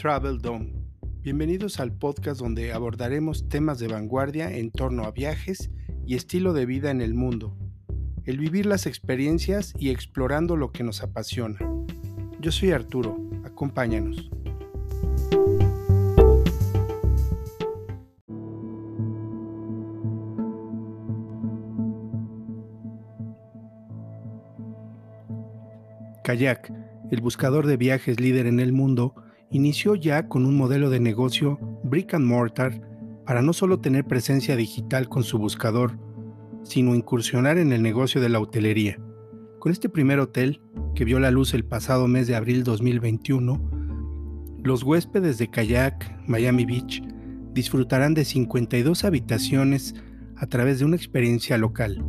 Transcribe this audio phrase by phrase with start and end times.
[0.00, 0.72] Travel Dome.
[1.22, 5.72] Bienvenidos al podcast donde abordaremos temas de vanguardia en torno a viajes
[6.06, 7.56] y estilo de vida en el mundo,
[8.24, 11.58] el vivir las experiencias y explorando lo que nos apasiona.
[12.38, 14.30] Yo soy Arturo, acompáñanos.
[26.22, 26.72] Kayak,
[27.10, 29.16] el buscador de viajes líder en el mundo,
[29.50, 32.80] inició ya con un modelo de negocio brick and mortar
[33.24, 35.98] para no solo tener presencia digital con su buscador,
[36.62, 38.98] sino incursionar en el negocio de la hotelería.
[39.58, 40.60] Con este primer hotel,
[40.94, 43.60] que vio la luz el pasado mes de abril 2021,
[44.62, 47.02] los huéspedes de Kayak Miami Beach
[47.52, 49.94] disfrutarán de 52 habitaciones
[50.36, 52.04] a través de una experiencia local,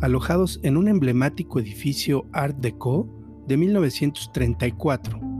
[0.00, 3.08] alojados en un emblemático edificio Art Deco
[3.46, 5.33] de 1934,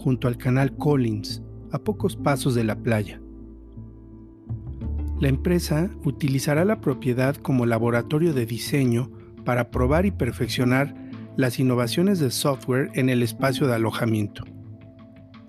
[0.00, 3.20] junto al canal Collins, a pocos pasos de la playa.
[5.20, 9.10] La empresa utilizará la propiedad como laboratorio de diseño
[9.44, 10.94] para probar y perfeccionar
[11.36, 14.44] las innovaciones de software en el espacio de alojamiento.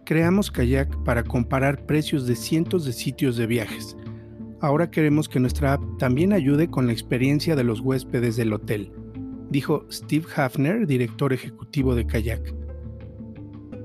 [0.05, 3.95] Creamos Kayak para comparar precios de cientos de sitios de viajes.
[4.59, 8.91] Ahora queremos que nuestra app también ayude con la experiencia de los huéspedes del hotel
[9.51, 12.60] dijo Steve Hafner, director ejecutivo de Kayak.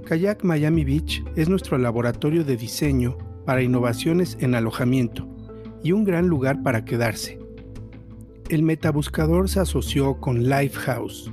[0.07, 5.29] Kayak Miami Beach es nuestro laboratorio de diseño para innovaciones en alojamiento
[5.83, 7.41] y un gran lugar para quedarse.
[8.49, 11.33] El metabuscador se asoció con Lifehouse,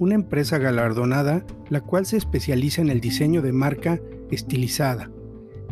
[0.00, 4.00] una empresa galardonada la cual se especializa en el diseño de marca
[4.32, 5.12] estilizada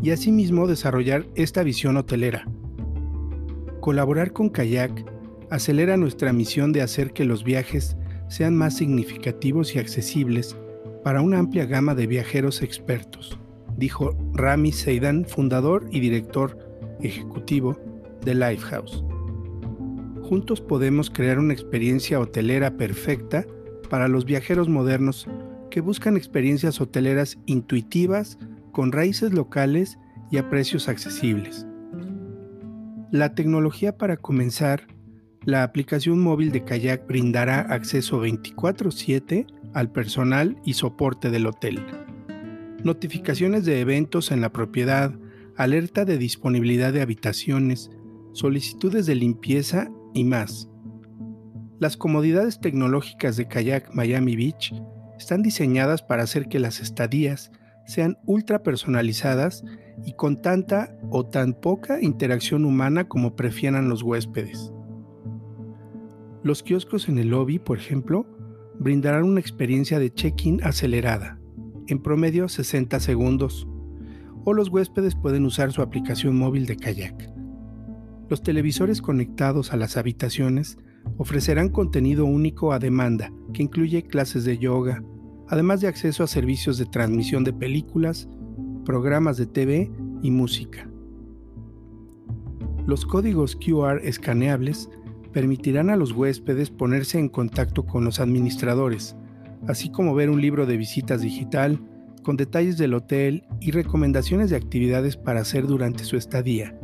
[0.01, 2.47] y asimismo desarrollar esta visión hotelera.
[3.81, 5.05] Colaborar con Kayak
[5.51, 7.97] acelera nuestra misión de hacer que los viajes
[8.29, 10.57] sean más significativos y accesibles
[11.07, 13.39] para una amplia gama de viajeros expertos,
[13.77, 16.59] dijo Rami Seidan, fundador y director
[17.01, 17.79] ejecutivo
[18.25, 19.05] de Lifehouse.
[20.23, 23.47] Juntos podemos crear una experiencia hotelera perfecta
[23.89, 25.29] para los viajeros modernos
[25.71, 28.37] que buscan experiencias hoteleras intuitivas,
[28.73, 30.01] con raíces locales
[30.33, 31.69] y a precios accesibles.
[33.13, 34.89] La tecnología para comenzar
[35.45, 39.47] la aplicación móvil de Kayak brindará acceso 24/7
[39.77, 41.85] al personal y soporte del hotel.
[42.83, 45.13] Notificaciones de eventos en la propiedad,
[45.55, 47.91] alerta de disponibilidad de habitaciones,
[48.33, 50.71] solicitudes de limpieza y más.
[51.79, 54.73] Las comodidades tecnológicas de Kayak Miami Beach
[55.19, 57.53] están diseñadas para hacer que las estadías
[57.85, 59.63] sean ultra personalizadas
[60.07, 64.73] y con tanta o tan poca interacción humana como prefieran los huéspedes.
[66.43, 68.36] Los kioscos en el lobby, por ejemplo,
[68.79, 71.39] brindarán una experiencia de check-in acelerada,
[71.87, 73.67] en promedio 60 segundos,
[74.45, 77.33] o los huéspedes pueden usar su aplicación móvil de kayak.
[78.29, 80.79] Los televisores conectados a las habitaciones
[81.17, 85.03] ofrecerán contenido único a demanda, que incluye clases de yoga,
[85.49, 88.29] además de acceso a servicios de transmisión de películas,
[88.85, 89.91] programas de TV
[90.23, 90.89] y música.
[92.87, 94.89] Los códigos QR escaneables
[95.37, 99.17] permitirán a los huéspedes ponerse en contacto con los administradores,
[99.67, 101.79] así como ver un libro de visitas digital
[102.23, 106.75] con detalles del hotel y recomendaciones de actividades para hacer durante su estadía.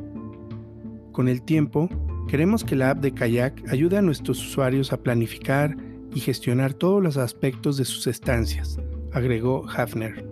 [1.12, 1.88] Con el tiempo,
[2.28, 5.74] queremos que la app de Kayak ayude a nuestros usuarios a planificar
[6.14, 8.78] y gestionar todos los aspectos de sus estancias,
[9.14, 10.28] agregó Hafner.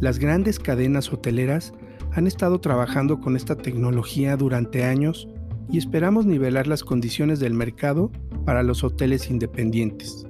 [0.00, 1.72] Las grandes cadenas hoteleras
[2.10, 5.28] han estado trabajando con esta tecnología durante años
[5.70, 8.10] y esperamos nivelar las condiciones del mercado
[8.44, 10.26] para los hoteles independientes.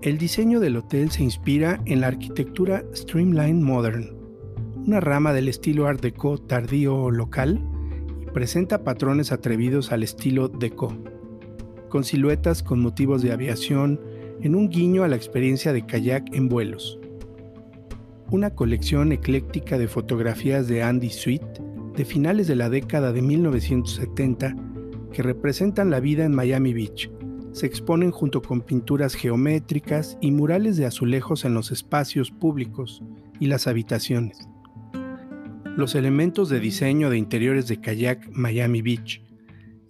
[0.00, 4.16] El diseño del hotel se inspira en la arquitectura Streamline Modern,
[4.84, 7.60] una rama del estilo Art Deco tardío local
[8.20, 10.96] y presenta patrones atrevidos al estilo Deco,
[11.88, 14.00] con siluetas con motivos de aviación
[14.40, 16.98] en un guiño a la experiencia de kayak en vuelos.
[18.30, 24.56] Una colección ecléctica de fotografías de Andy Sweet de finales de la década de 1970
[25.12, 27.10] que representan la vida en Miami Beach.
[27.52, 33.02] Se exponen junto con pinturas geométricas y murales de azulejos en los espacios públicos
[33.40, 34.48] y las habitaciones.
[35.76, 39.22] Los elementos de diseño de interiores de Kayak Miami Beach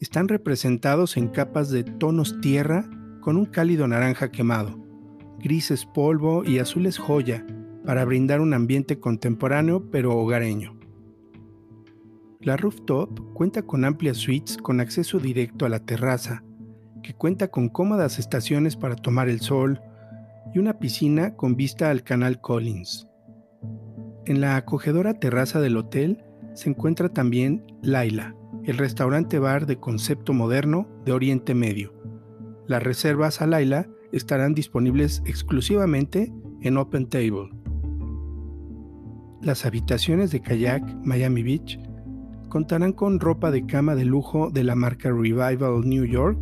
[0.00, 2.88] están representados en capas de tonos tierra
[3.20, 4.78] con un cálido naranja quemado,
[5.38, 7.46] grises polvo y azules joya
[7.84, 10.81] para brindar un ambiente contemporáneo pero hogareño.
[12.42, 16.42] La rooftop cuenta con amplias suites con acceso directo a la terraza,
[17.00, 19.80] que cuenta con cómodas estaciones para tomar el sol
[20.52, 23.06] y una piscina con vista al canal Collins.
[24.26, 26.24] En la acogedora terraza del hotel
[26.54, 28.34] se encuentra también Laila,
[28.64, 31.94] el restaurante bar de concepto moderno de Oriente Medio.
[32.66, 37.50] Las reservas a Laila estarán disponibles exclusivamente en Open Table.
[39.42, 41.78] Las habitaciones de kayak Miami Beach
[42.52, 46.38] contarán con ropa de cama de lujo de la marca Revival New York,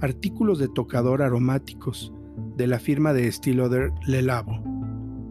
[0.00, 2.12] artículos de tocador aromáticos
[2.56, 4.60] de la firma de estilo de Lelabo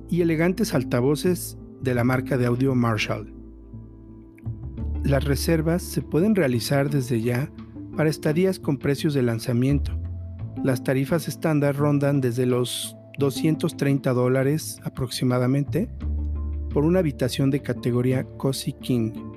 [0.07, 3.33] y elegantes altavoces de la marca de audio Marshall.
[5.03, 7.51] Las reservas se pueden realizar desde ya
[7.97, 9.99] para estadías con precios de lanzamiento.
[10.63, 15.89] Las tarifas estándar rondan desde los 230 dólares aproximadamente
[16.73, 19.28] por una habitación de categoría Cozy King,